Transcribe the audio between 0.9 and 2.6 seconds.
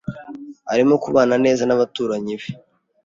kubana neza n’abaturanyi be.